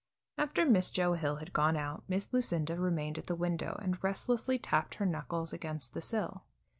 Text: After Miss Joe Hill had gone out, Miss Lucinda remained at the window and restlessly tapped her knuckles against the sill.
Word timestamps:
After 0.39 0.65
Miss 0.65 0.89
Joe 0.89 1.13
Hill 1.13 1.35
had 1.35 1.53
gone 1.53 1.77
out, 1.77 2.03
Miss 2.07 2.33
Lucinda 2.33 2.75
remained 2.79 3.19
at 3.19 3.27
the 3.27 3.35
window 3.35 3.77
and 3.83 4.03
restlessly 4.03 4.57
tapped 4.57 4.95
her 4.95 5.05
knuckles 5.05 5.53
against 5.53 5.93
the 5.93 6.01
sill. 6.01 6.41